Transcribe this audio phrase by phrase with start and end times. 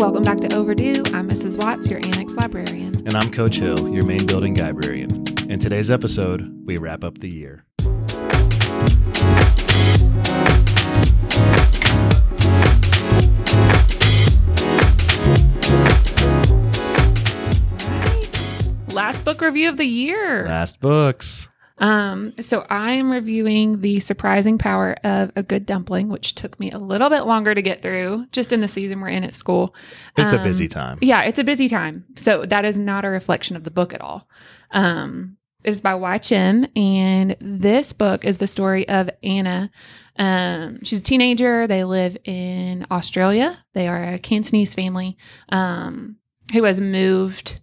[0.00, 1.02] welcome back to Overdue.
[1.12, 1.58] I'm Mrs.
[1.58, 2.94] Watts, your Annex librarian.
[3.04, 5.10] And I'm Coach Hill, your main building librarian.
[5.50, 7.66] In today's episode, we wrap up the year.
[17.84, 18.94] Right.
[18.94, 20.48] Last book review of the year.
[20.48, 21.49] Last books.
[21.80, 26.70] Um, so I am reviewing The Surprising Power of a Good Dumpling, which took me
[26.70, 29.74] a little bit longer to get through just in the season we're in at school.
[30.16, 30.98] It's a Um, busy time.
[31.00, 32.04] Yeah, it's a busy time.
[32.16, 34.28] So that is not a reflection of the book at all.
[34.72, 39.70] Um, it is by Wai Chim, and this book is the story of Anna.
[40.16, 41.66] Um, she's a teenager.
[41.66, 43.58] They live in Australia.
[43.74, 45.16] They are a Cantonese family
[45.50, 46.16] um,
[46.52, 47.60] who has moved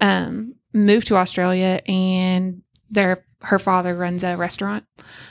[0.00, 4.84] um, moved to Australia, and their her father runs a restaurant,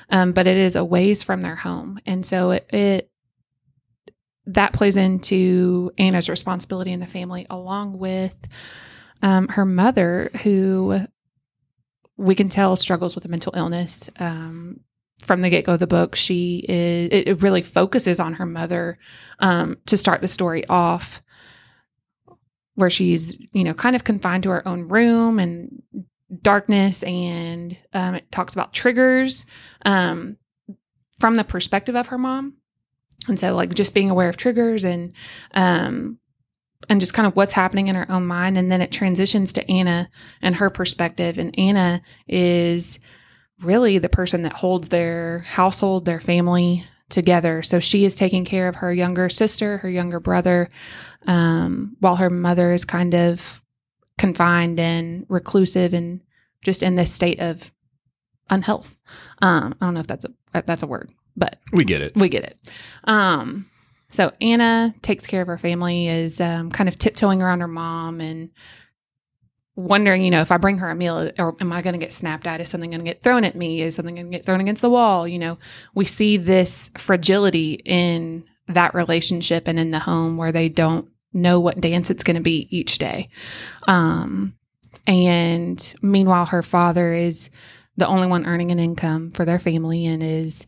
[0.10, 3.12] um, but it is a ways from their home, and so it, it
[4.48, 8.36] that plays into Anna's responsibility in the family, along with
[9.22, 11.02] um, her mother, who
[12.18, 14.10] we can tell struggles with a mental illness.
[14.20, 14.82] Um,
[15.22, 18.98] from the get go of the book, she is, it, really focuses on her mother
[19.40, 21.22] um, to start the story off,
[22.74, 25.84] where she's, you know, kind of confined to her own room and
[26.42, 27.04] darkness.
[27.04, 29.46] And um, it talks about triggers
[29.86, 30.38] um,
[31.20, 32.56] from the perspective of her mom.
[33.28, 35.14] And so like just being aware of triggers and
[35.54, 36.18] um
[36.90, 38.58] and just kind of what's happening in her own mind.
[38.58, 40.10] And then it transitions to Anna
[40.42, 41.38] and her perspective.
[41.38, 43.00] And Anna is
[43.62, 47.62] really the person that holds their household their family together.
[47.62, 50.70] So she is taking care of her younger sister her younger brother
[51.28, 53.61] um while her mother is kind of
[54.22, 56.22] confined and reclusive and
[56.64, 57.72] just in this state of
[58.50, 58.96] unhealth
[59.42, 62.16] um i don't know if that's a that's a word but We get it.
[62.16, 62.58] we get it.
[63.06, 63.66] Um,
[64.10, 68.20] so Anna takes care of her family, is um, kind of tiptoeing around her mom
[68.20, 68.50] and
[69.78, 72.12] wondering, you know, if I bring her a meal, or am I going to get
[72.12, 72.60] snapped at?
[72.60, 73.82] Is something going to get thrown at me?
[73.82, 75.26] Is something going to get thrown against the wall?
[75.28, 75.58] You know,
[75.96, 81.60] we see this fragility in that relationship and in the home where they don't know
[81.60, 83.30] what dance it's going to be each day.
[83.88, 84.56] Um,
[85.08, 87.50] and meanwhile, her father is
[87.98, 90.66] the only one earning an income for their family and is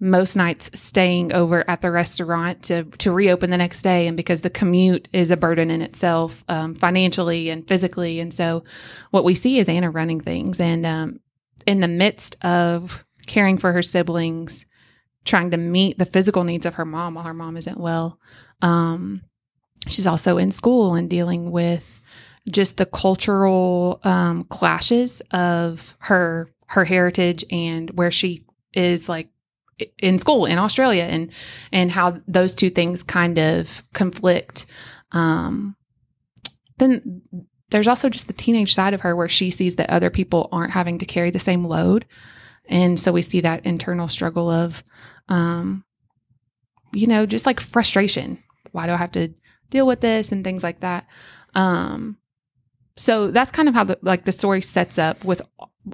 [0.00, 4.06] most nights staying over at the restaurant to to reopen the next day.
[4.06, 8.20] And because the commute is a burden in itself um, financially and physically.
[8.20, 8.64] And so
[9.10, 10.60] what we see is anna running things.
[10.60, 11.20] And um,
[11.66, 14.66] in the midst of caring for her siblings
[15.24, 18.18] trying to meet the physical needs of her mom while her mom isn't well
[18.60, 19.22] um,
[19.86, 22.00] she's also in school and dealing with
[22.50, 29.28] just the cultural um, clashes of her her heritage and where she is like
[29.98, 31.30] in school in Australia and
[31.72, 34.66] and how those two things kind of conflict.
[35.12, 35.76] Um,
[36.78, 37.22] then
[37.70, 40.72] there's also just the teenage side of her where she sees that other people aren't
[40.72, 42.06] having to carry the same load,
[42.66, 44.82] and so we see that internal struggle of,
[45.28, 45.84] um,
[46.92, 48.42] you know, just like frustration.
[48.72, 49.32] Why do I have to
[49.70, 51.06] deal with this and things like that?
[51.54, 52.16] Um,
[52.96, 55.42] so that's kind of how the like the story sets up with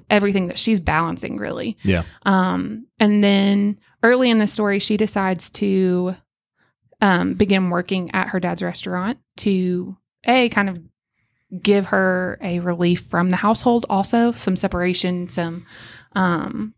[0.09, 2.03] everything that she's balancing really Yeah.
[2.23, 6.15] um, and then early in the story, she decides to
[7.01, 10.79] um, begin working at her dad's restaurant to a kind of
[11.61, 15.65] give her a relief from the household, also some separation, some
[16.13, 16.73] um,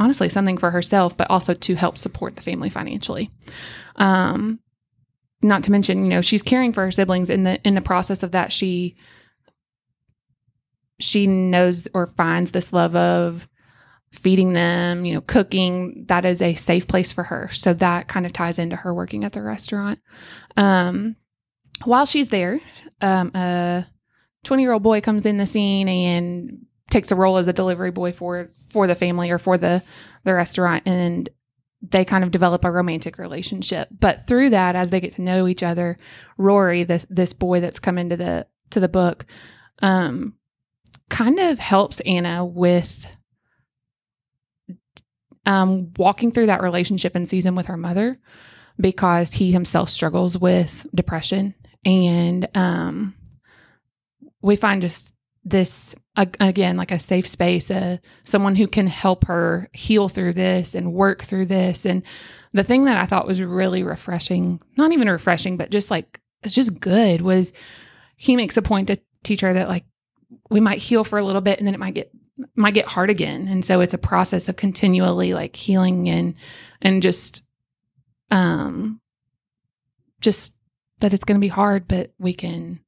[0.00, 3.30] honestly something for herself, but also to help support the family financially.
[3.96, 4.58] Um,
[5.42, 8.22] not to mention, you know, she's caring for her siblings in the in the process
[8.22, 8.52] of that.
[8.52, 8.96] She
[11.00, 13.48] she knows or finds this love of
[14.12, 17.48] feeding them, you know, cooking, that is a safe place for her.
[17.52, 20.00] So that kind of ties into her working at the restaurant.
[20.56, 21.16] Um,
[21.84, 22.60] while she's there,
[23.00, 23.86] um, a
[24.44, 27.90] 20 year old boy comes in the scene and takes a role as a delivery
[27.90, 29.82] boy for for the family or for the
[30.24, 31.28] the restaurant and
[31.82, 35.48] they kind of develop a romantic relationship but through that as they get to know
[35.48, 35.96] each other
[36.38, 39.26] rory this this boy that's come into the to the book
[39.80, 40.34] um
[41.10, 43.06] kind of helps anna with
[45.46, 48.18] um, walking through that relationship and season with her mother
[48.78, 51.54] because he himself struggles with depression.
[51.84, 53.14] And um,
[54.40, 55.11] we find just
[55.44, 60.74] this, again, like a safe space, uh, someone who can help her heal through this
[60.74, 61.84] and work through this.
[61.84, 62.02] And
[62.52, 66.54] the thing that I thought was really refreshing, not even refreshing, but just like, it's
[66.54, 67.52] just good was
[68.16, 69.84] he makes a point to teach her that like
[70.50, 72.10] we might heal for a little bit and then it might get
[72.56, 76.34] might get hard again and so it's a process of continually like healing and
[76.80, 77.44] and just
[78.32, 79.00] um
[80.20, 80.52] just
[81.02, 82.80] that it's going to be hard, but we can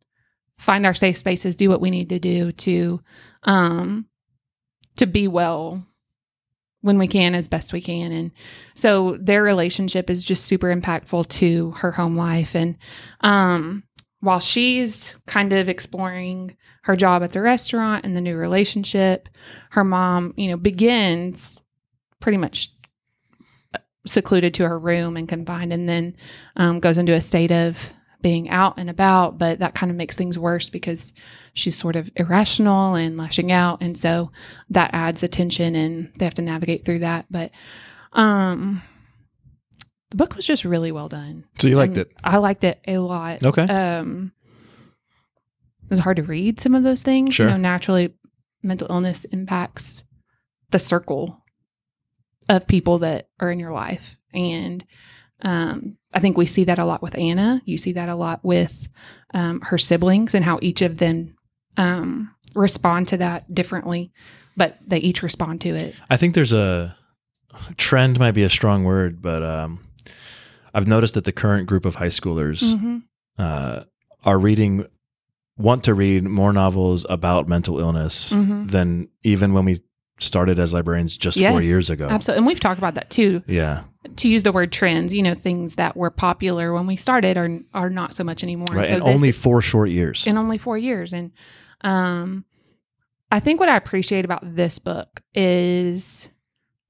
[0.59, 3.01] find our safe spaces, do what we need to do to
[3.45, 4.07] um
[4.97, 5.85] to be well
[6.81, 8.13] when we can as best we can.
[8.13, 8.31] And
[8.75, 12.55] so their relationship is just super impactful to her home life.
[12.55, 12.77] And
[13.21, 13.85] um
[14.21, 19.29] while she's kind of exploring her job at the restaurant and the new relationship,
[19.71, 21.59] her mom, you know, begins
[22.21, 22.71] pretty much
[24.07, 26.17] secluded to her room and confined, and then
[26.57, 27.79] um, goes into a state of
[28.25, 29.37] being out and about.
[29.37, 31.13] But that kind of makes things worse because
[31.53, 34.33] she's sort of irrational and lashing out, and so
[34.71, 37.27] that adds attention, and they have to navigate through that.
[37.31, 37.51] But
[38.15, 38.81] um,
[40.11, 41.45] the book was just really well done.
[41.59, 42.13] So you liked And it?
[42.25, 43.45] I liked it a lot.
[43.45, 43.63] Okay.
[43.63, 44.33] Um,
[45.85, 47.35] it was hard to read some of those things.
[47.35, 47.47] Sure.
[47.47, 48.15] You know, naturally,
[48.63, 50.03] mental illness impacts
[50.71, 51.45] the circle
[52.49, 54.83] of people that are in your life, and
[55.45, 57.63] um, I think we see that a lot with Anna.
[57.65, 58.89] You see that a lot with
[59.33, 61.37] um, her siblings and how each of them
[61.77, 64.13] um, respond to that differently,
[64.57, 65.95] but they each respond to it.
[66.11, 66.97] I think there's a
[67.77, 69.81] trend might be a strong word, but um,
[70.73, 73.03] I've noticed that the current group of high schoolers Mhm.
[73.39, 73.85] uh,
[74.25, 74.87] are reading,
[75.59, 78.71] want to read more novels about mental illness Mhm.
[78.71, 79.81] than even when we
[80.21, 82.09] started as librarians just four years ago.
[82.09, 83.43] Absolutely, and we've talked about that too.
[83.47, 83.85] Yeah,
[84.17, 87.61] to use the word trends, you know, things that were popular when we started are
[87.73, 88.67] are not so much anymore.
[88.73, 88.89] right.
[88.89, 90.27] So and only four short years.
[90.27, 91.13] in only four years.
[91.13, 91.33] And
[91.83, 92.45] um,
[93.31, 96.29] I think what I appreciate about this book is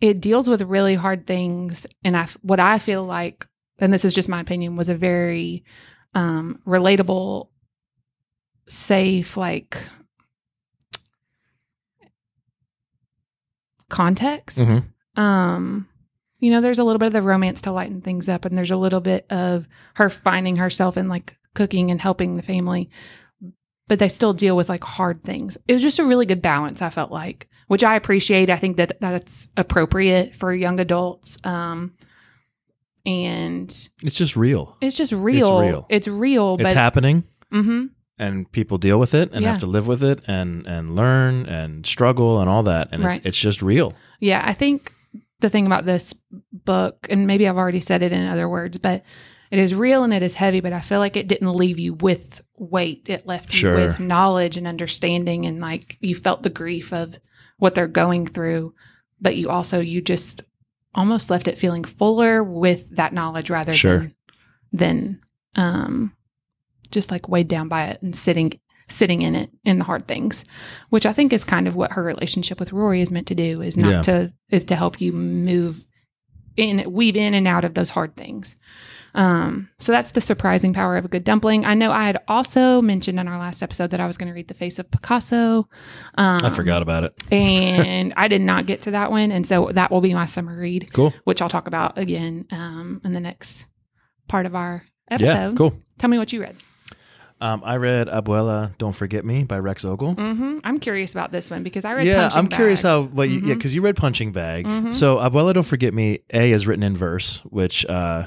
[0.01, 3.47] it deals with really hard things, and I what I feel like,
[3.79, 5.65] and this is just my opinion, was a very
[6.15, 7.49] um, relatable,
[8.69, 9.79] safe, like
[13.95, 14.85] context Mhm.
[15.17, 15.87] um
[16.41, 18.71] you know there's a little bit of the romance to lighten things up and there's
[18.73, 22.91] a little bit of her finding herself in like cooking and helping the family
[23.89, 26.83] but they still deal with like hard things it was just a really good balance
[26.83, 31.93] i felt like which i appreciate i think that that's appropriate for young adults um
[33.07, 34.77] and It's just real.
[34.81, 35.87] it's just real It's real.
[35.91, 37.25] it's real It's happening.
[37.53, 37.87] hmm
[38.19, 39.51] and people deal with it and Yeah.
[39.53, 43.17] have to live with it and and learn and struggle and all that and Right.
[43.19, 44.93] it's, it's just real Yeah, I think
[45.41, 46.15] the thing about this
[46.53, 49.03] book, and maybe I've already said it in other words, but
[49.51, 51.93] it is real and it is heavy, but I feel like it didn't leave you
[51.95, 53.11] with weight.
[53.11, 57.19] It left you with knowledge and understanding, and like you felt the grief of
[57.59, 58.75] what they're going through,
[59.21, 60.43] but you also, you just
[60.95, 63.99] almost left it feeling fuller with that knowledge rather Sure.
[63.99, 64.15] than,
[64.73, 65.21] than,
[65.57, 66.13] um,
[66.95, 68.59] just like weighed down by it and sitting
[68.89, 70.45] sitting in it in the hard things
[70.91, 73.61] which i think is kind of what her relationship with rory is meant to do
[73.63, 74.03] is not Yeah.
[74.03, 75.85] to is to help you move
[76.57, 78.55] in weave in and out of those hard things.
[79.17, 81.65] Um so that's the surprising power of a good dumpling.
[81.65, 84.35] I know i had also mentioned in our last episode that i was going to
[84.35, 85.69] read the face of picasso.
[86.17, 87.13] Um, i forgot about it.
[87.33, 90.57] and i did not get to that one and so that will be my summer
[90.57, 91.13] read cool.
[91.25, 93.67] which i'll talk about again um in the next
[94.29, 95.33] part of our episode.
[95.51, 95.75] yeah cool.
[95.99, 96.57] Tell me what you read
[97.41, 101.51] um, i read abuela don't forget me by rex ogle hmm I'm curious about this
[101.51, 102.07] one because I read.
[102.07, 102.89] yeah Punching i'm curious Bag.
[102.89, 104.95] how what you, yeah because you read punching bag Mhm.
[104.95, 108.27] so abuela don't forget me a is written in verse which uh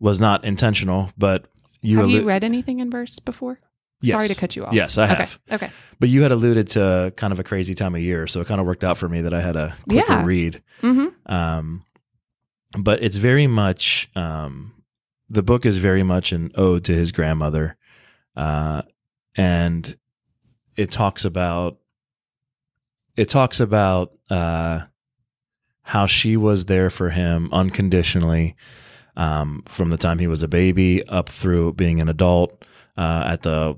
[0.00, 1.46] was not intentional but
[1.80, 3.58] you have you read anything in verse before?
[4.04, 4.14] Yes.
[4.14, 4.72] Sorry to cut you off.
[4.74, 5.14] Yes, I okay.
[5.14, 5.38] have.
[5.52, 5.70] Okay.
[6.00, 8.60] but you had alluded to kind of a crazy time of year so it kind
[8.60, 10.24] of worked out for me that i had a quicker Yeah.
[10.24, 11.32] read Mm-hmm.
[11.32, 11.84] um,
[12.78, 14.72] but it's very much um,
[15.30, 17.76] the book is very much an ode to his grandmother,
[18.36, 18.82] uh,
[19.36, 19.96] and
[20.76, 21.78] it talks about
[23.16, 24.80] it talks about uh,
[25.82, 28.56] how she was there for him unconditionally
[29.16, 32.64] um, from the time he was a baby up through being an adult
[32.96, 33.76] uh, at the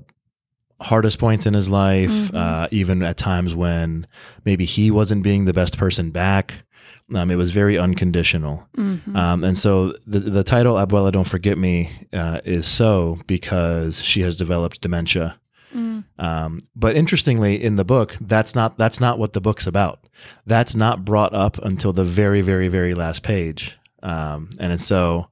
[0.81, 2.35] hardest points in his life, Mhm.
[2.35, 4.07] uh, even at times when
[4.45, 6.64] maybe he wasn't being the best person back.
[7.13, 8.67] Um, it was very unconditional.
[8.77, 9.15] Mm-hmm.
[9.15, 14.21] Um, and so the, the title Abuela Don't Forget Me uh, is so because she
[14.21, 15.39] has developed dementia.
[15.75, 16.05] Mm.
[16.17, 20.07] Um, but interestingly, in the book, that's not that's not what the book's about.
[20.45, 23.77] That's not brought up until the very, very, very last page.
[24.01, 25.27] Um, and so,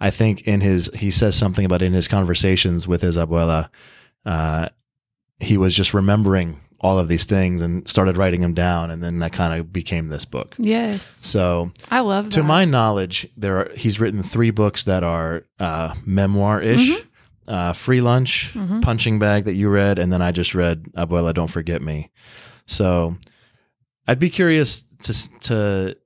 [0.00, 3.70] I think in his he says something about in his conversations with his abuela,
[4.26, 4.68] uh,
[5.38, 9.18] he was just remembering all of these things and started writing them down, and then
[9.20, 10.54] that kind of became this book.
[10.58, 15.44] Yes, So, I love to my knowledge, there are he's written three books that are
[15.58, 16.90] uh, memoir ish.
[16.90, 17.08] Mm-hmm.
[17.46, 18.80] Uh, Free Lunch, Mhm.
[18.82, 22.10] Punching Bag that you read, and then I just read Abuela Don't Forget Me.
[22.66, 23.16] So
[24.08, 25.96] I'd be curious to to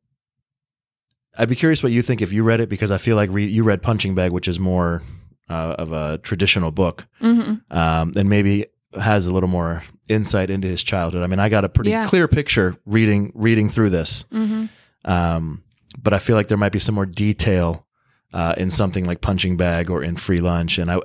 [1.39, 3.47] I'd be curious what you think if you read it because I feel like re-
[3.47, 5.03] you read Punching Bag, which is more
[5.49, 10.69] uh, of a traditional book, hmm um, and maybe has a little more insight into
[10.69, 11.23] his childhood.
[11.23, 12.07] I mean, I got a pretty Yeah.
[12.07, 14.67] clear picture reading reading through this, hmm
[15.05, 15.63] um,
[16.03, 17.87] but I feel like there might be some more detail
[18.33, 21.01] uh, in something like Punching Bag or in Free Lunch, and I.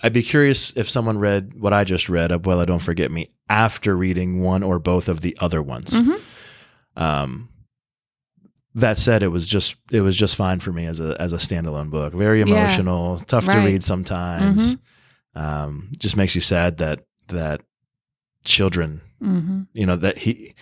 [0.00, 3.96] I'd be curious if someone read what I just read, Abuela Don't Forget Me, after
[3.96, 6.00] reading one or both of the other ones.
[6.00, 6.20] Mhm.
[6.96, 7.48] Um,
[8.76, 11.36] that said, it was just it was just fine for me as a as a
[11.38, 12.12] standalone book.
[12.14, 12.46] Very Yeah.
[12.46, 14.76] emotional, tough to read sometimes.
[15.34, 17.60] Um, just makes you sad that that
[18.44, 20.54] children, hmm you know, that he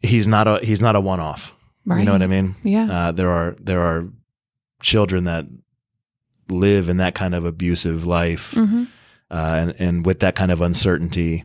[0.00, 1.54] he's not a he's not a one off.
[1.84, 2.00] Right.
[2.00, 2.56] You know what I mean?
[2.62, 2.90] Yeah.
[2.90, 4.08] Uh, there are there are
[4.82, 5.46] children that
[6.48, 8.84] live in that kind of abusive life hmm
[9.30, 11.44] uh, and and with that kind of uncertainty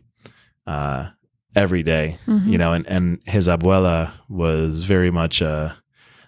[0.68, 1.10] uh,
[1.56, 2.48] every day, Mhm.
[2.48, 5.81] you know, and and his abuela was very much a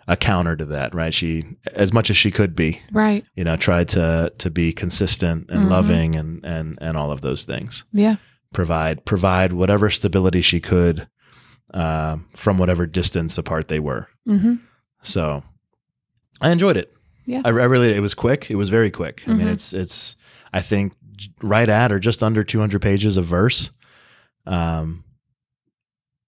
[0.08, 1.14] a counter to that, right?
[1.14, 1.44] She,
[1.74, 3.24] as much as she could be, Right.
[3.36, 5.70] you know, tried to to be consistent and Mhm.
[5.70, 7.84] loving and and and all of those things.
[7.94, 8.16] Yeah.
[8.54, 11.08] Provide provide whatever stability she could
[11.74, 14.08] uh, from whatever distance apart they were.
[14.26, 14.56] hmm
[15.02, 15.44] So
[16.42, 16.94] I enjoyed it.
[17.26, 17.42] Yeah.
[17.46, 17.94] I, I really.
[17.96, 18.52] It was quick.
[18.52, 19.24] It was very quick.
[19.28, 19.52] I mean, Mhm.
[19.54, 20.16] it's it's.
[20.54, 20.94] I think
[21.42, 23.72] right at or just under 200 pages of verse.
[24.46, 25.04] Um,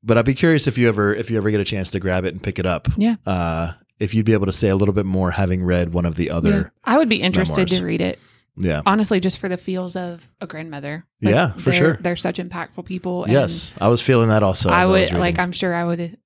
[0.06, 2.24] but I'd be curious if you ever if you ever get a chance to grab
[2.26, 2.88] it and pick it up.
[2.98, 3.16] Yeah.
[3.26, 6.16] Uh, if you'd be able to say a little bit more, having read one of
[6.16, 6.36] the Yeah.
[6.36, 6.74] other.
[6.84, 7.80] I would be interested memoirs.
[7.80, 8.20] to read it.
[8.58, 8.82] Yeah.
[8.86, 11.06] Honestly, just for the feels of a grandmother.
[11.20, 11.98] Yeah, for they're- sure.
[12.02, 13.24] They're such impactful people.
[13.26, 14.70] and Yes, I was feeling that also.
[14.70, 15.40] I would was like.
[15.40, 16.18] I'm sure I would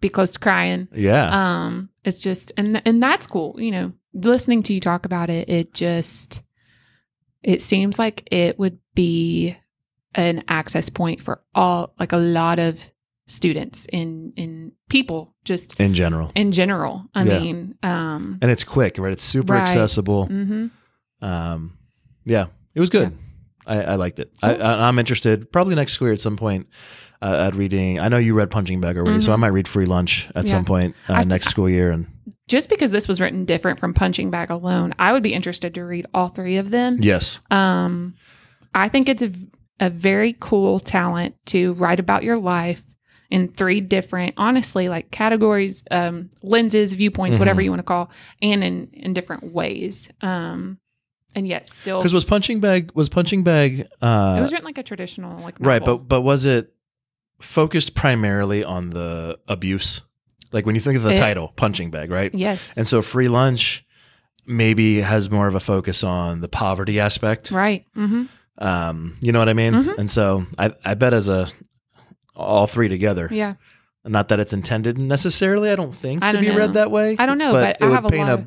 [0.00, 0.88] be close to crying.
[0.94, 1.64] yeah.
[1.66, 3.56] Um, it's just and and that's cool.
[3.58, 6.42] You know, listening to you talk about it, it just
[7.42, 9.56] it seems like it would be
[10.14, 12.80] an access point for all like a lot of
[13.28, 17.04] students in in people just in general, in general.
[17.14, 17.38] I Yeah.
[17.38, 19.12] mean, um, and it's quick, right?
[19.12, 19.60] It's super Right.
[19.62, 20.26] accessible.
[20.28, 20.70] mhm.
[21.20, 21.78] Um,
[22.24, 23.16] yeah, it was good.
[23.66, 24.32] I, I liked it.
[24.42, 24.62] I, Cool.
[24.62, 25.52] I, I'm interested.
[25.52, 26.68] Probably next year at some point
[27.20, 28.00] uh, at reading.
[28.00, 29.40] I know you read Punching Bag already, so I Mhm.
[29.40, 30.50] might read Free Lunch at Yeah.
[30.52, 31.90] some point uh, I- next school year.
[31.90, 32.06] And
[32.48, 35.84] just because this was written different from Punching Bag alone, I would be interested to
[35.84, 36.94] read all three of them.
[37.00, 38.14] yes, Um,
[38.74, 39.32] I think it's a,
[39.80, 42.82] a very cool talent to write about your life
[43.30, 47.40] in three different, honestly, like categories, um, lenses, viewpoints, Mhm.
[47.40, 50.08] whatever you want to call, and in in different ways.
[50.22, 50.78] Um,
[51.34, 54.78] and yet still, because was Punching Bag was Punching Bag uh, it was written like
[54.78, 56.72] a traditional, like right, but but was it
[57.40, 60.00] focused primarily on the abuse?
[60.50, 62.34] Like when you think of the It- title, Punching Bag, right?
[62.34, 63.84] yes, And so Free Lunch
[64.46, 67.50] maybe has more of a focus on the poverty aspect.
[67.50, 68.24] right, hmm
[68.56, 69.74] Um, you know what I mean?
[69.74, 69.98] Mhm.
[69.98, 71.46] And so I, I bet as a
[72.38, 73.54] all three together, yeah,
[74.04, 75.70] not that it's intended necessarily.
[75.70, 76.56] I don't think I to don't be know.
[76.56, 77.16] read that way.
[77.18, 78.46] I don't know, but it I would have a paint lot a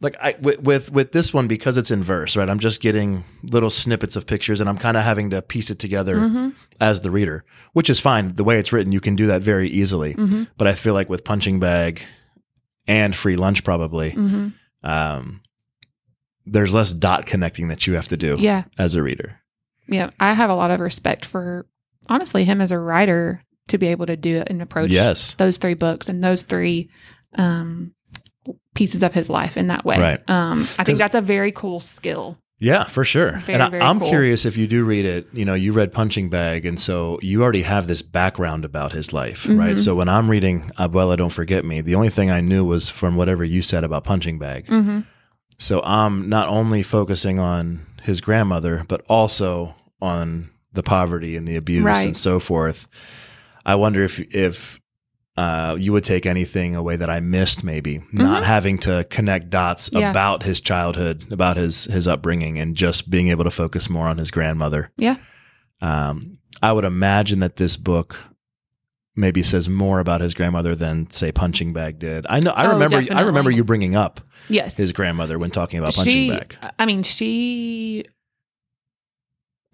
[0.00, 2.48] like I with, with with this one because it's in verse, right?
[2.50, 5.78] I'm just getting little snippets of pictures, and I'm kind of having to piece it
[5.78, 6.48] together hmm
[6.80, 8.34] as the reader, which is fine.
[8.34, 10.14] The way it's written, you can do that very easily.
[10.14, 12.02] hmm But I feel like with Punching Bag
[12.88, 14.48] and Free Lunch, probably hmm
[14.82, 15.42] um,
[16.44, 19.38] there's less dot connecting that you have to do yeah, as a reader.
[19.86, 20.10] yeah.
[20.18, 21.66] I have a lot of respect for
[22.08, 25.34] honestly him as a writer to be able to do it and approach Yes.
[25.34, 26.88] those three books and those three
[27.36, 27.92] um,
[28.74, 29.98] pieces of his life in that way.
[29.98, 30.30] Right.
[30.30, 32.38] Um, I think that's a very cool skill.
[32.58, 33.38] Yeah, for sure.
[33.40, 34.08] Very, and I, I'm cool.
[34.08, 37.42] curious if you do read it, you know, you read Punching Bag, and so you
[37.42, 39.74] already have this background about his life, right?
[39.74, 39.78] Mhm.
[39.78, 43.16] So when I'm reading Abuela Don't Forget Me, the only thing I knew was from
[43.16, 44.66] whatever you said about Punching Bag.
[44.66, 45.00] Mm-hmm.
[45.58, 51.56] So I'm not only focusing on his grandmother, but also on the poverty and the
[51.56, 52.06] abuse Right.
[52.06, 52.88] and so forth.
[53.64, 54.80] I wonder if if
[55.36, 59.88] uh, you would take anything away that I missed, maybe not having to connect dots
[59.88, 60.00] Mm-hmm.
[60.00, 60.10] Yeah.
[60.10, 64.18] about his childhood, about his his upbringing, and just being able to focus more on
[64.18, 64.90] his grandmother.
[64.98, 65.16] Yeah.
[65.80, 68.16] Um, I would imagine that this book
[69.16, 72.26] maybe says more about his grandmother than say Punching Bag did.
[72.28, 72.50] I know.
[72.52, 73.02] I Oh, remember.
[73.14, 74.76] I remember you bringing up Yes.
[74.76, 76.56] his grandmother when talking about Punching she, Bag.
[76.78, 78.04] I mean, she,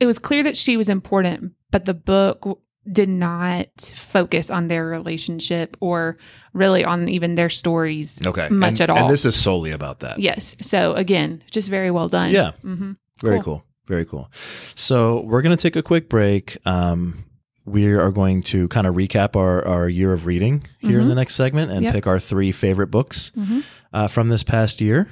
[0.01, 4.87] it was clear that she was important, but the book did not focus on their
[4.87, 6.17] relationship or
[6.55, 8.25] really on even their stories.
[8.27, 8.49] Okay.
[8.49, 8.97] much and, at all.
[8.99, 10.19] And this is solely about that.
[10.19, 10.57] Yes.
[10.63, 12.31] So again, just very well done.
[12.31, 12.53] Yeah.
[12.63, 13.45] hmm Very Cool.
[13.45, 13.65] cool.
[13.87, 14.31] Very cool.
[14.75, 16.57] So we're going to take a quick break.
[16.67, 17.25] Um,
[17.67, 21.09] we are going to kind of recap our, our year of reading here in Mhm.
[21.09, 21.93] the next segment and Yep.
[21.95, 23.61] pick our three favorite books hmm
[23.93, 25.11] uh, from this past year.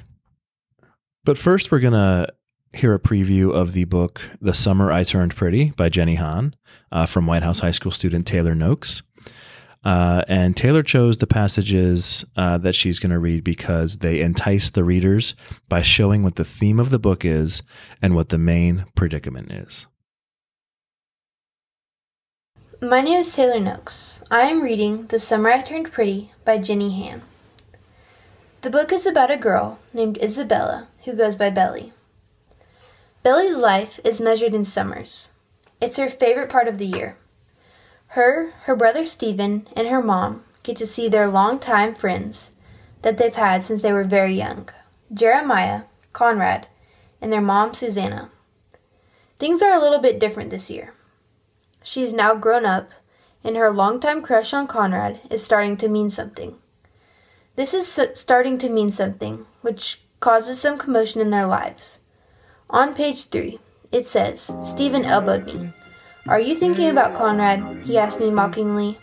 [1.25, 2.27] But first, we're going to
[2.77, 6.55] hear a preview of the book The Summer I Turned Pretty by Jenny Han
[6.91, 9.01] uh, from White House High School student Taylor Noakes.
[9.83, 14.69] Uh, and Taylor chose the passages uh, that she's going to read because they entice
[14.69, 15.33] the readers
[15.67, 17.63] by showing what the theme of the book is
[17.99, 19.87] and what the main predicament is.
[22.79, 24.21] My name is Taylor Noakes.
[24.29, 27.23] I am reading The Summer I Turned Pretty by Jenny Han.
[28.61, 31.91] The book is about a girl named Isabella who goes by Belly.
[33.27, 35.31] Belly's life is measured in summers.
[35.81, 37.17] It's her favorite part of the year.
[38.15, 42.51] Her, her brother Stephen, and her mom get to see their longtime friends
[43.01, 44.69] that they've had since they were very young
[45.13, 45.81] Jeremiah,
[46.13, 46.67] Conrad,
[47.19, 48.29] and their mom Susanna.
[49.39, 50.93] Things are a little bit different this year.
[51.83, 52.91] She is now grown up,
[53.43, 56.55] and her longtime crush on Conrad is starting to mean something.
[57.57, 61.99] This is starting to mean something, which causes some commotion in their lives.
[62.69, 63.59] On page 3,
[63.93, 65.71] it says, Stephen elbowed me.
[66.27, 67.85] Are you thinking about Conrad?
[67.85, 68.99] He asked me mockingly.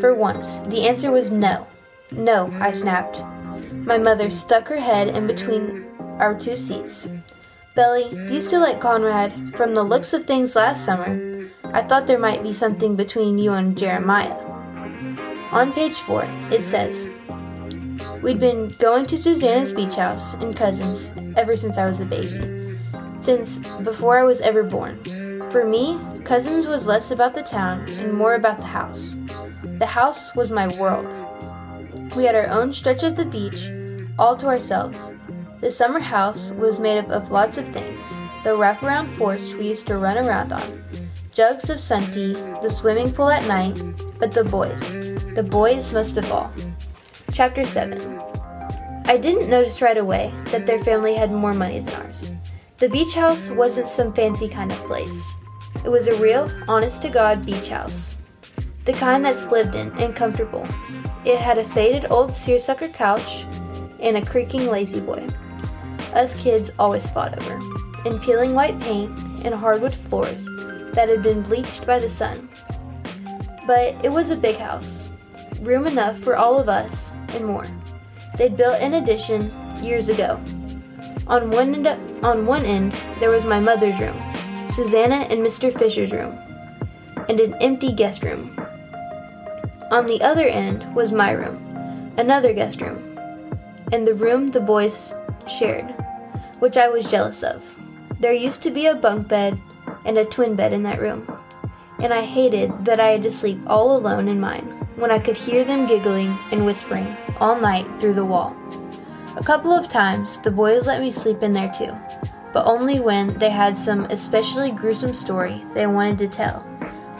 [0.00, 1.66] For once, the answer was no.
[2.10, 3.22] No, I snapped.
[3.72, 5.84] My mother stuck her head in between
[6.18, 7.06] our two seats.
[7.74, 9.54] Belly, do you still like Conrad?
[9.54, 13.52] From the looks of things last summer, I thought there might be something between you
[13.52, 14.32] and Jeremiah.
[15.52, 17.10] On page 4, it says,
[18.22, 22.67] We'd been going to Susanna's beach house and cousins ever since I was a baby.
[23.28, 25.04] Since before I was ever born.
[25.52, 29.18] For me, Cousins was less about the town and more about the house.
[29.76, 31.04] The house was my world.
[32.16, 33.68] We had our own stretch of the beach,
[34.18, 34.96] all to ourselves.
[35.60, 38.08] The summer house was made up of lots of things
[38.44, 40.82] the wraparound porch we used to run around on,
[41.30, 43.76] jugs of sun tea, the swimming pool at night,
[44.18, 44.80] but the boys.
[45.34, 46.50] The boys most of all.
[47.34, 48.00] Chapter 7
[49.04, 52.30] I didn't notice right away that their family had more money than ours.
[52.78, 55.34] The beach house wasn't some fancy kind of place.
[55.84, 58.14] It was a real, honest to God beach house.
[58.84, 60.64] The kind that's lived in and comfortable.
[61.24, 63.44] It had a faded old seersucker couch
[63.98, 65.26] and a creaking lazy boy.
[66.14, 67.58] Us kids always fought over.
[68.08, 69.10] And peeling white paint
[69.44, 70.44] and hardwood floors
[70.92, 72.48] that had been bleached by the sun.
[73.66, 75.10] But it was a big house.
[75.62, 77.66] Room enough for all of us and more.
[78.36, 79.50] They'd built an addition
[79.82, 80.40] years ago.
[81.28, 84.16] On one end, on one end there was my mother's room,
[84.70, 85.70] Susanna and Mr.
[85.70, 86.38] Fisher's room,
[87.28, 88.58] and an empty guest room.
[89.90, 93.18] On the other end was my room, another guest room,
[93.92, 95.14] and the room the boys
[95.46, 95.94] shared,
[96.60, 97.76] which I was jealous of.
[98.20, 99.60] There used to be a bunk bed
[100.06, 101.30] and a twin bed in that room,
[101.98, 104.64] and I hated that I had to sleep all alone in mine
[104.96, 108.56] when I could hear them giggling and whispering all night through the wall.
[109.38, 111.96] A couple of times the boys let me sleep in there too,
[112.52, 116.66] but only when they had some especially gruesome story they wanted to tell.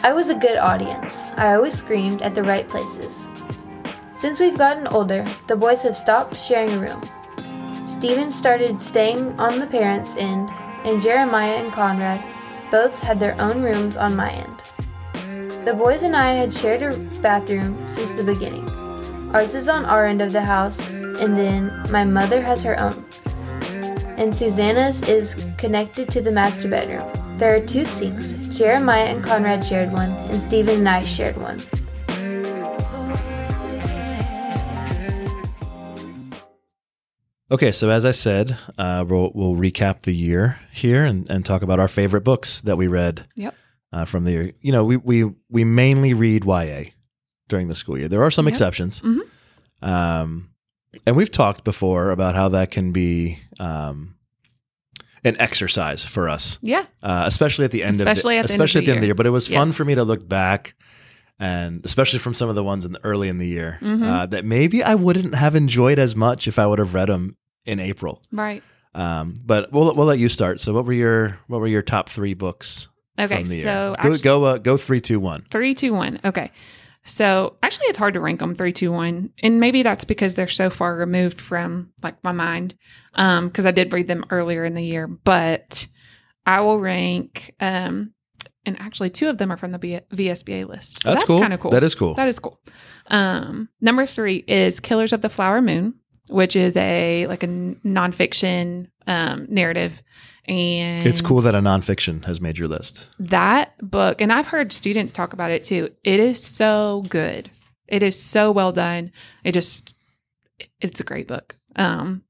[0.02, 1.28] I was a good audience.
[1.36, 3.28] I always screamed at the right places.
[4.18, 7.00] Since we've gotten older, the boys have stopped sharing a room.
[7.86, 10.50] Stephen started staying on the parents' end,
[10.84, 12.24] and Jeremiah and Conrad
[12.72, 15.64] both had their own rooms on my end.
[15.64, 18.68] The boys and I had shared a bathroom since the beginning.
[19.32, 20.80] Ours is on our end of the house,
[21.20, 23.04] and then my mother has her own
[24.18, 27.08] and Susanna's is connected to the master bedroom.
[27.38, 28.32] There are two sinks.
[28.48, 31.60] Jeremiah and Conrad shared one, and Stephen and I shared one.
[37.50, 41.62] Okay, so as I said, uh, we'll, we'll recap the year here and, and talk
[41.62, 43.24] about our favorite books that we read.
[43.36, 43.54] Yep.
[43.90, 46.90] Uh, from the year, you know, we we we mainly read YA
[47.48, 48.06] during the school year.
[48.06, 48.52] There are some Yep.
[48.52, 49.00] exceptions.
[49.00, 49.20] Mhm.
[49.80, 50.50] Um,
[51.06, 54.14] and we've talked before about how that can be um,
[55.24, 56.84] an exercise for us, Yeah.
[57.02, 58.86] uh, especially at the end Especially of at the, the end of especially the at
[58.86, 59.14] the end of the year.
[59.14, 60.74] But it was fun for me to look back,
[61.38, 64.02] and especially from some of the ones in the early in the year Mhm.
[64.02, 67.36] uh, that maybe I wouldn't have enjoyed as much if I would have read them
[67.64, 68.22] in April.
[68.32, 68.62] Right.
[68.94, 70.60] Um, but we'll we'll let you start.
[70.60, 72.88] So what were your what were your top three books?
[73.20, 73.42] Okay.
[73.42, 73.62] the year?
[73.64, 75.44] So go go uh, go three two one.
[75.50, 76.20] Three, two, one.
[76.24, 76.50] Okay.
[77.08, 80.46] So actually, it's hard to rank them three, two, one, and maybe that's because they're
[80.46, 82.74] so far removed from like my mind.
[83.14, 85.86] Um, because I did read them earlier in the year, but
[86.46, 87.54] I will rank.
[87.60, 88.12] Um,
[88.64, 91.02] and actually, two of them are from the B- VSBA list.
[91.02, 91.40] So That's, that's, cool.
[91.40, 91.70] kind of cool.
[91.70, 92.14] That is cool.
[92.14, 92.60] That is cool.
[93.06, 95.94] Um, number three is Killers of the Flower Moon,
[96.28, 100.02] which is a like a nonfiction um, narrative,
[100.46, 103.08] and it's cool that a nonfiction has made your list.
[103.18, 105.90] that book, and I've heard students talk about it too.
[106.04, 107.50] It is so good.
[107.86, 109.12] It is so well done.
[109.44, 109.94] It just,
[110.80, 111.56] it's a great book.
[111.76, 112.22] Um,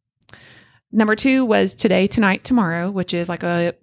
[0.93, 3.75] number two was Today, Tonight, Tomorrow, which is like a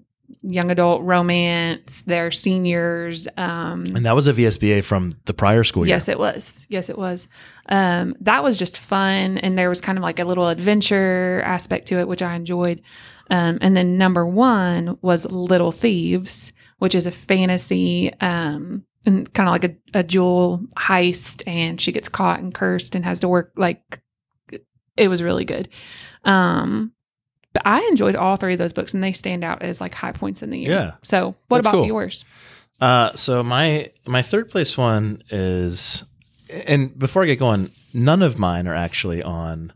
[0.47, 2.03] young adult romance.
[2.03, 3.27] They're seniors.
[3.37, 5.95] Um, And that was a VSBA from the prior school year.
[5.95, 6.65] Yes, it was.
[6.69, 7.27] Yes, it was.
[7.67, 11.87] Um, that was just fun, and there was kind of like a little adventure aspect
[11.87, 12.81] to it, which I enjoyed.
[13.29, 19.49] Um, and then number one was Little Thieves, which is a fantasy um, and kind
[19.49, 23.27] of like a, a jewel heist, and she gets caught and cursed and has to
[23.27, 24.01] work like
[24.97, 25.69] it was really good.
[26.23, 26.93] Um,
[27.55, 30.11] but I enjoyed all three of those books, and they stand out as like high
[30.11, 30.71] points in the year.
[30.71, 30.91] Yeah.
[31.03, 31.85] So, what That's about cool.
[31.87, 32.25] yours?
[32.81, 36.03] Uh, so my my third place one is,
[36.67, 39.71] and before I get going, none of mine are actually on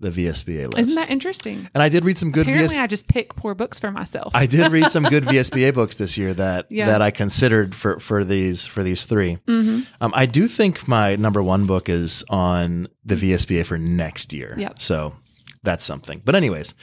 [0.00, 0.78] the VSBA list.
[0.78, 1.68] Isn't that interesting?
[1.74, 2.80] And I did read some good Apparently, VS.
[2.80, 4.30] I just pick poor books for myself.
[4.34, 6.86] I did read some good VSBA books this year that Yeah.
[6.86, 11.16] that I considered for for these for these 3 hmm Um, I do think my
[11.16, 14.54] number one book is on the VSBA for next year.
[14.56, 14.80] Yep.
[14.80, 15.14] So
[15.62, 16.22] that's something.
[16.24, 16.74] But anyways,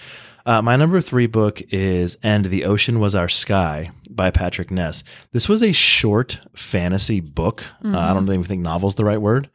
[0.46, 5.04] uh, my number three book is "And the Ocean Was Our Sky" by Patrick Ness.
[5.32, 7.64] This was a short fantasy book.
[7.84, 9.50] Uh, I don't even think novel's the right word.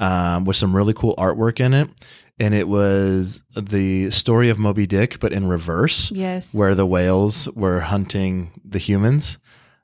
[0.00, 1.90] Um, with some really cool artwork in it,
[2.38, 6.54] and it was the story of Moby Dick, but in reverse Yes.
[6.54, 9.38] where the whales were hunting the humans.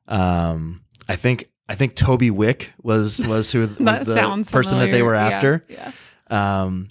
[0.06, 5.00] Um, I think I think Toby Wick was was who was the person that they
[5.00, 5.04] familiar.
[5.04, 5.64] were Yeah, after.
[5.68, 5.92] Yeah.
[6.30, 6.90] Um,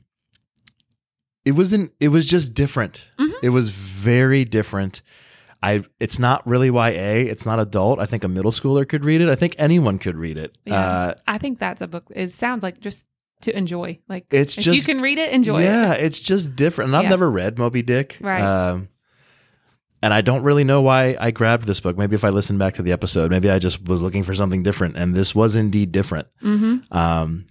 [1.45, 1.91] it wasn't.
[1.99, 3.07] It was just different.
[3.19, 3.31] Mhm.
[3.43, 5.01] It was very different.
[5.61, 5.83] I.
[5.99, 7.29] It's not really YA.
[7.29, 7.99] It's not adult.
[7.99, 9.29] I think a middle schooler could read it.
[9.29, 10.57] I think anyone could read it.
[10.65, 10.79] Yeah.
[10.79, 12.05] Uh, I think that's a book.
[12.15, 13.05] It sounds like just
[13.41, 13.99] to enjoy.
[14.07, 15.65] Like It's if you can read it, enjoy it.
[15.65, 16.89] yeah, it's just different.
[16.89, 17.09] And I've Yeah.
[17.09, 18.17] never read Moby Dick.
[18.21, 18.41] Right.
[18.41, 18.87] Um,
[20.01, 21.97] and I don't really know why I grabbed this book.
[21.97, 24.63] Maybe if I listen back to the episode, maybe I just was looking for something
[24.63, 26.27] different, and this was indeed different.
[26.43, 26.97] Mm-hmm.
[26.97, 27.45] Um,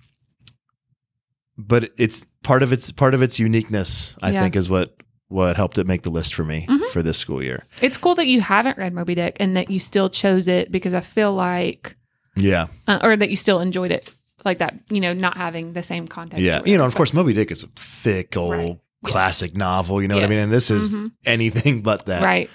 [1.68, 4.16] but it's part of its part of its uniqueness.
[4.22, 4.42] I Yeah.
[4.42, 4.96] think is what
[5.28, 6.88] what helped it make the list for me Mhm.
[6.90, 7.64] for this school year.
[7.80, 10.92] It's cool that you haven't read Moby Dick and that you still chose it because
[10.92, 11.96] I feel like,
[12.36, 14.10] Yeah, uh, or that you still enjoyed it
[14.44, 14.74] like that.
[14.90, 16.42] You know, not having the same context.
[16.42, 16.60] yeah.
[16.66, 16.96] You know, of whatever.
[16.96, 18.66] course, Moby Dick is a thick old Right.
[19.04, 19.10] Yes.
[19.12, 20.02] classic novel.
[20.02, 20.38] You know what I mean?
[20.38, 21.10] And this is Mhm.
[21.24, 22.22] anything but that.
[22.22, 22.50] right.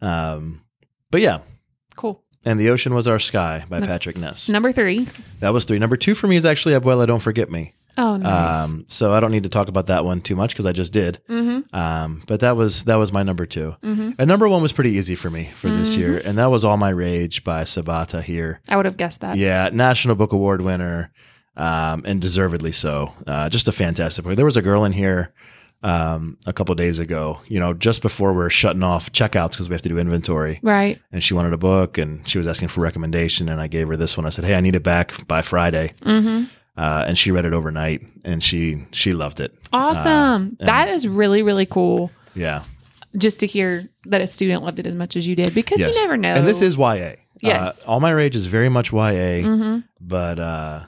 [0.00, 0.62] Um,
[1.10, 1.40] but yeah,
[1.96, 2.22] Cool.
[2.44, 4.48] and the ocean was our sky by That's- Patrick Ness.
[4.48, 5.06] Number three.
[5.40, 5.78] That was three.
[5.78, 7.74] Number two for me is actually Abuela Don't Forget Me.
[7.98, 8.70] Oh, nice.
[8.70, 10.92] Um, so I don't need to talk about that one too much because I just
[10.92, 11.20] did.
[11.28, 11.74] mm-hmm.
[11.76, 13.74] Um, but that was that was my number two.
[13.82, 14.12] Mm-hmm.
[14.18, 15.98] And number one was pretty easy for me for this Mhm.
[15.98, 18.60] year, and that was All My Rage by Sabaa Tahir.
[18.68, 19.36] I would have guessed that.
[19.36, 21.12] Yeah, National Book Award winner,
[21.56, 23.12] um, and deservedly so.
[23.26, 24.36] Uh, just a fantastic book.
[24.36, 25.32] There was a girl in here
[25.82, 29.74] um, a couple days ago, you know, just before we're shutting off checkouts because we
[29.74, 31.00] have to do inventory, Right.
[31.10, 33.96] and she wanted a book, and she was asking for recommendation, and I gave her
[33.96, 34.24] this one.
[34.24, 36.44] I said, "Hey, I need it back by Friday." Mm-hmm.
[36.76, 39.52] Uh, and she read it overnight and she she loved it.
[39.72, 40.56] Awesome.
[40.58, 42.10] and- that is really, really cool.
[42.34, 42.64] Yeah,
[43.16, 45.94] Just to hear that a student loved it as much as you did, because Yes.
[45.94, 46.34] you never know.
[46.34, 47.16] and this is YA.
[47.40, 47.86] Yes.
[47.86, 50.84] uh, All My Rage is very much YA, hmm but uh,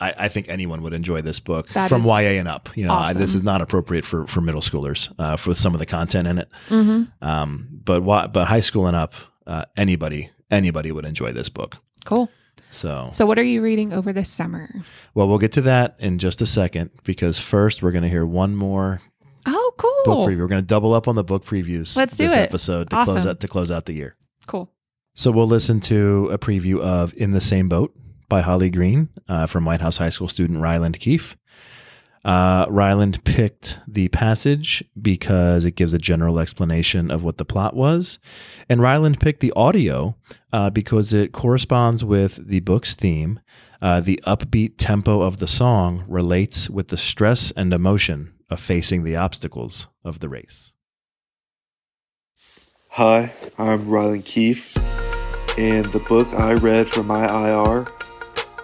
[0.00, 2.68] I, I think anyone would enjoy this book That from YA and up.
[2.76, 5.78] You know, I, this is not appropriate for for middle schoolers uh, for some of
[5.78, 6.48] the content in it.
[6.68, 9.14] hmm Um, but but high school and up,
[9.46, 11.76] uh, anybody anybody would enjoy this book.
[12.04, 12.28] Cool.
[12.76, 14.68] So, So, what are you reading over the summer?
[15.14, 18.26] well, we'll get to that in just a second because first we're going to hear
[18.26, 19.00] one more
[19.46, 20.04] Oh, cool!
[20.04, 20.38] book preview.
[20.40, 21.96] We're going to double up on the book previews.
[21.96, 22.40] Let's do this it.
[22.40, 24.16] episode to close out to close out the year.
[24.46, 24.70] Cool.
[25.14, 27.94] So we'll listen to a preview of "In the Same Boat"
[28.28, 31.36] by Holly Green uh, from White House High School student Ryland Keefe.
[32.26, 37.76] Uh, Ryland picked the passage because it gives a general explanation of what the plot
[37.76, 38.18] was,
[38.68, 40.16] and Ryland picked the audio
[40.52, 43.38] uh, because it corresponds with the book's theme.
[43.80, 49.04] Uh, the upbeat tempo of the song relates with the stress and emotion of facing
[49.04, 50.74] the obstacles of the race.
[52.88, 54.76] Hi, I'm Ryland Keefe,
[55.56, 57.86] and the book I read for my IR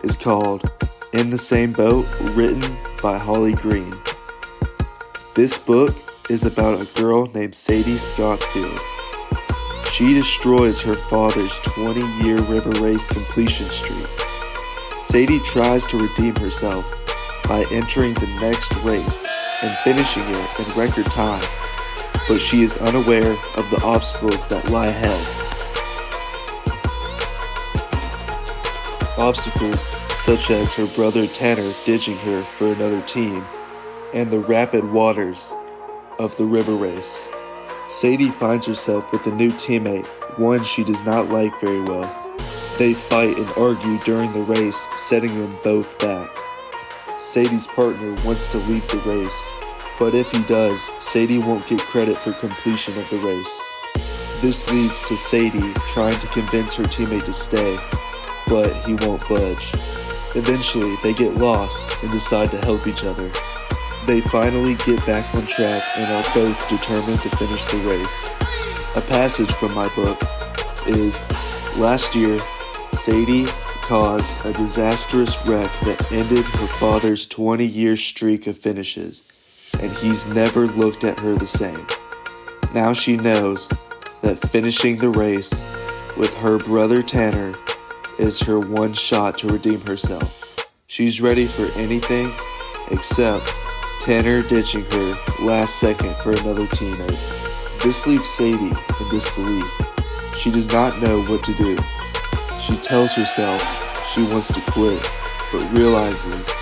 [0.03, 0.63] is called
[1.13, 2.61] In the Same Boat, written
[3.03, 3.93] by Holly Green.
[5.35, 5.91] This book
[6.31, 8.79] is about a girl named Sadie Scottsfield.
[9.93, 14.09] She destroys her father's 20 year river race completion streak.
[14.93, 16.85] Sadie tries to redeem herself
[17.45, 19.25] by entering the next race
[19.63, 21.43] and finishing it in record time
[22.29, 25.27] but she is unaware of the obstacles that lie ahead.
[29.19, 33.45] Obstacles such as her brother Tanner ditching her for another team,
[34.15, 35.53] and the rapid waters
[36.21, 37.29] of the river race.
[37.89, 40.07] Sadie finds herself with a new teammate,
[40.39, 42.37] one she does not like very well.
[42.79, 46.31] They fight and argue during the race, setting them both back.
[47.19, 49.53] Sadie's partner wants to leave the race,
[49.99, 54.41] but if he does, Sadie won't get credit for completion of the race.
[54.41, 57.77] This leads to Sadie trying to convince her teammate to stay,
[58.49, 59.73] but he won't budge.
[60.35, 63.31] Eventually, they get lost and decide to help each other.
[64.07, 68.27] They finally get back on track and are both determined to finish the race.
[68.97, 70.19] A passage from my book
[70.87, 71.23] is
[71.79, 72.39] Last year,
[72.93, 73.47] Sadie
[73.83, 79.23] caused a disastrous wreck that ended her father's 20 year streak of finishes,
[79.81, 81.87] and he's never looked at her the same.
[82.75, 83.69] Now she knows
[84.21, 85.51] that finishing the race
[86.19, 87.55] with her brother Tanner
[88.19, 90.69] is her one shot to redeem herself.
[90.87, 92.33] She's ready for anything
[92.91, 93.55] except
[94.03, 97.83] Tanner ditching her last second for another teammate.
[97.83, 99.65] This leaves Sadie in disbelief.
[100.37, 101.77] She does not know what to do.
[102.61, 103.63] She tells herself
[104.13, 105.01] she wants to quit,
[105.53, 106.53] but realizes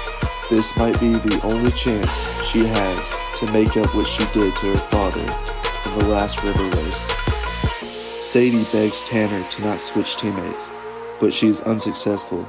[0.48, 4.66] this might be the only chance she has to make up what she did to
[4.72, 7.10] her father in the last river race.
[8.22, 10.70] Sadie begs Tanner to not switch teammates,
[11.20, 12.48] but she is unsuccessful.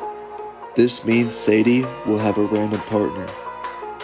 [0.76, 3.28] This means Sadie will have a random partner.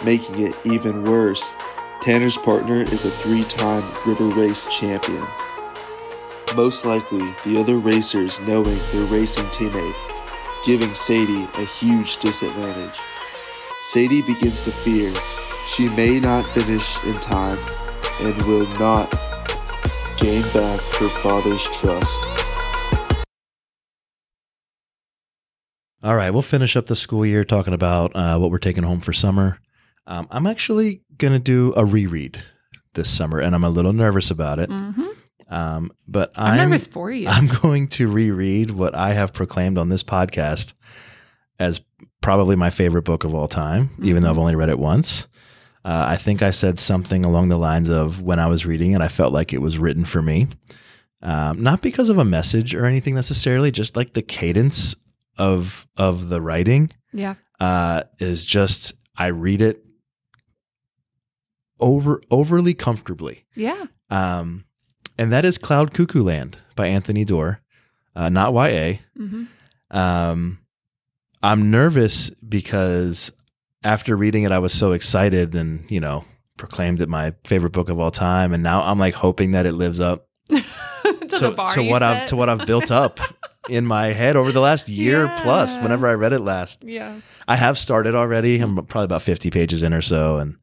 [0.04, 1.54] Making it even worse,
[2.02, 5.26] Tanner's partner is a three time river race champion.
[6.54, 9.96] Most likely, the other racers knowing their racing teammate,
[10.64, 12.98] giving Sadie a huge disadvantage.
[13.90, 15.12] Sadie begins to fear
[15.68, 17.58] she may not finish in time
[18.20, 19.08] and will not
[20.16, 22.47] gain back her father's trust.
[26.02, 29.00] All right, we'll finish up the school year talking about uh, what we're taking home
[29.00, 29.58] for summer.
[30.06, 32.42] Um, I'm actually going to do a reread
[32.94, 34.70] this summer, and I'm a little nervous about it.
[34.70, 35.06] hmm
[35.50, 37.26] Um, but I'm, I'm, nervous for you.
[37.26, 40.74] I'm going to reread what I have proclaimed on this podcast
[41.58, 41.80] as
[42.20, 44.40] probably my favorite book of all time, even though I've Mhm.
[44.40, 45.26] only read it once.
[45.84, 49.00] Uh, I think I said something along the lines of when I was reading it,
[49.00, 50.48] I felt like it was written for me.
[51.22, 54.94] Um, not because of a message or anything necessarily, just like the cadence
[55.38, 57.34] of of the writing yeah.
[57.60, 59.84] uh, is just I read it
[61.80, 63.44] over overly comfortably.
[63.54, 63.86] Yeah.
[64.10, 64.64] Um,
[65.16, 67.60] and that is Cloud Cuckoo Land by Anthony Doerr,
[68.14, 68.98] uh, not YA.
[69.16, 69.44] hmm
[69.90, 70.58] Um,
[71.42, 73.32] I'm nervous because
[73.84, 76.24] after reading it, I was so excited and, you know,
[76.56, 78.52] proclaimed it my favorite book of all time.
[78.52, 80.62] And now I'm like hoping that it lives up to,
[81.28, 83.20] to, the bar to what I've to what I've built up
[83.68, 85.76] in my head over the last year plus.
[85.78, 87.20] Whenever I read it last, Yeah.
[87.46, 88.60] I have started already.
[88.60, 90.56] I'm probably about 50 pages in or so, and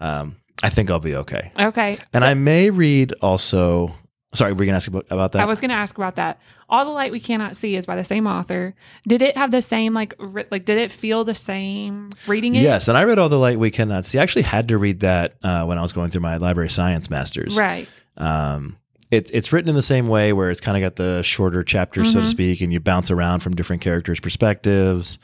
[0.00, 1.52] um, I think I'll be okay.
[1.58, 1.98] Okay.
[2.12, 3.94] And So I may read also.
[4.32, 5.40] Sorry, were you gonna ask about, that?
[5.40, 6.38] I was going to ask about that.
[6.68, 8.76] All the light we cannot see is by the same author.
[9.08, 10.64] Did it have the same like ri- like?
[10.64, 12.62] Did it feel the same reading it?
[12.62, 14.20] Yes, and I read all the light we cannot see.
[14.20, 17.10] I actually had to read that uh, when I was going through my library science
[17.10, 17.58] masters.
[17.58, 17.88] Right.
[18.16, 18.76] Um,
[19.10, 22.12] it's it's written in the same way where it's kind of got the shorter chapters,
[22.12, 22.28] so to Mhm.
[22.28, 25.18] speak, and you bounce around from different characters' perspectives.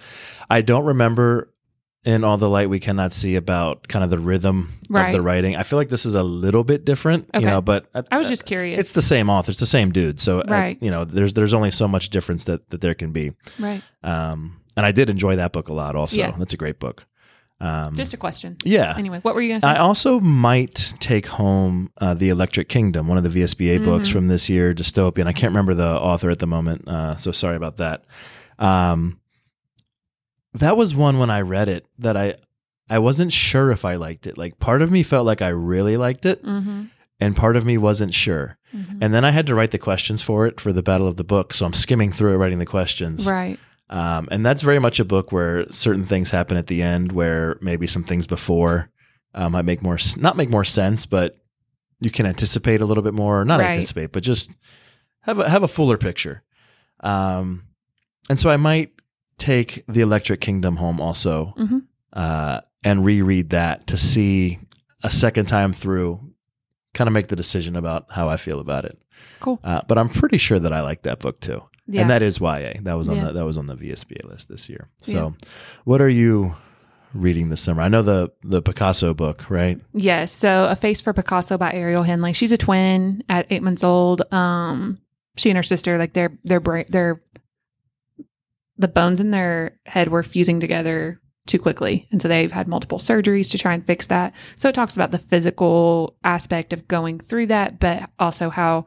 [0.51, 1.53] I don't remember
[2.05, 5.57] in all the light we cannot see about kind of the rhythm of the writing.
[5.57, 7.45] I feel like this is a little bit different, Okay.
[7.45, 8.79] you know, but I was just curious.
[8.79, 10.79] it's the same author, it's the same dude, so Right.
[10.81, 13.33] you know, there's there's only so much difference that that there can be.
[13.59, 13.83] right.
[14.05, 15.97] Um, and I did enjoy that book a lot.
[15.97, 16.33] Also, Yeah.
[16.39, 17.07] that's a great book.
[17.59, 18.57] Um, Just a question.
[18.65, 18.95] yeah.
[18.99, 19.71] Anyway, what were you going to say?
[19.71, 24.13] I also might take home uh, the Electric Kingdom, one of the VSBA books Mhm.
[24.13, 25.27] from this year, Dystopian.
[25.27, 28.05] I can't remember the author at the moment, uh, so sorry about that.
[28.59, 29.19] Um,
[30.55, 32.35] that was one when I read it that I
[32.89, 34.39] I wasn't sure if I liked it.
[34.39, 36.85] Like part of me felt like I really liked it, mm-hmm.
[37.21, 38.59] and part of me wasn't sure.
[38.75, 38.99] Mm-hmm.
[39.01, 41.25] And then I had to write the questions for it for the Battle of the
[41.25, 43.27] Book, so I'm skimming through it, writing the questions.
[43.29, 43.59] Right.
[43.89, 47.57] Um, and that's very much a book where certain things happen at the end, where
[47.61, 48.91] maybe some things before
[49.35, 51.37] uh, might make more not make more sense, but
[52.01, 53.69] you can anticipate a little bit more, or not Right.
[53.71, 54.51] anticipate, but just
[55.21, 56.43] have a have a fuller picture.
[57.01, 57.65] Um,
[58.29, 58.93] and so I might
[59.39, 61.83] take the Electric Kingdom home also, Mhm.
[62.13, 64.59] uh, and reread that to see
[65.05, 66.33] a second time through,
[66.95, 68.99] kind of make the decision about how I feel about it.
[69.41, 69.61] Cool.
[69.63, 72.01] Uh, but I'm pretty sure that I like that book too Yeah.
[72.03, 72.75] and that is YA.
[72.83, 73.25] That was on Yeah.
[73.27, 74.89] the that was on the VSBA list this year.
[75.01, 75.35] So,
[75.85, 76.55] what are you
[77.15, 77.83] reading this summer?
[77.83, 79.81] I know the the Picasso book, right?
[79.95, 80.33] Yes.
[80.33, 82.33] So, A Face for Picasso by Ariel Henley.
[82.33, 84.23] She's a twin at eight months old.
[84.33, 84.99] Um,
[85.37, 87.23] she and her sister, like their their brain, their
[88.79, 92.99] the bones in their head were fusing together too quickly, and so they've had multiple
[92.99, 94.35] surgeries to try and fix that.
[94.57, 98.87] So it talks about the physical aspect of going through that, but also how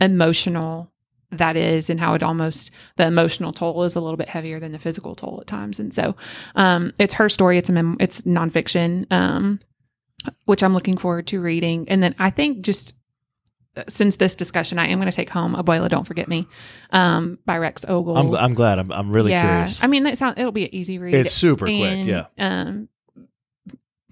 [0.00, 0.89] emotional
[1.32, 4.72] that is and how it almost the emotional toll is a little bit heavier than
[4.72, 6.16] the physical toll at times and so
[6.56, 9.60] um it's her story it's a mem- it's nonfiction um
[10.44, 11.88] which I'm looking forward to reading.
[11.88, 12.94] And then I think just
[13.88, 16.46] since this discussion, I am going to take home Abuela, Don't Forget Me
[16.90, 18.16] um, by Rex Ogle.
[18.16, 18.78] I'm, I'm glad.
[18.78, 19.42] I'm, I'm really yeah.
[19.42, 19.82] curious.
[19.82, 21.14] I mean, that sound, it'll be an easy read.
[21.14, 22.06] it's super quick.
[22.06, 22.26] Yeah.
[22.38, 22.88] Um,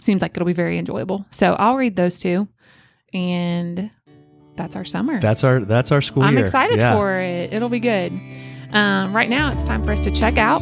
[0.01, 1.27] seems like it'll be very enjoyable.
[1.31, 2.49] So I'll read those two,
[3.13, 3.91] and
[4.59, 5.19] that's our summer.
[5.21, 6.29] That's our that's our school year.
[6.29, 6.45] I'm year.
[6.45, 6.93] excited Yeah.
[6.95, 7.53] for it.
[7.55, 8.13] It'll be good.
[8.73, 10.61] Um, right now, it's time for us to check out.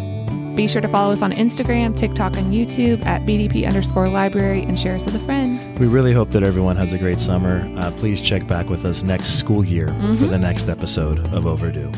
[0.55, 4.79] Be sure to follow us on Instagram, TikTok, and YouTube at BDP underscore library and
[4.79, 5.79] share us with a friend.
[5.79, 7.69] We really hope that everyone has a great summer.
[7.79, 9.93] Uh, please check back with us next school year for
[10.25, 10.31] Mhm.
[10.31, 11.91] the next episode of Overdue.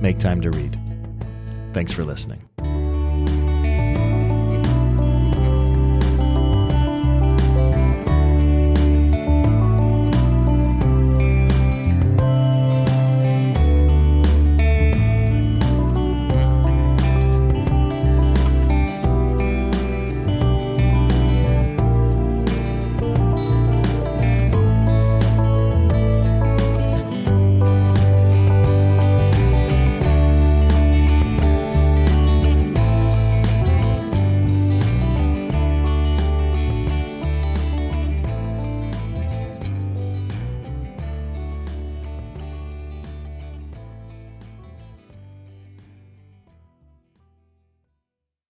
[0.00, 0.76] Make time to read.
[1.72, 2.47] Thanks for listening.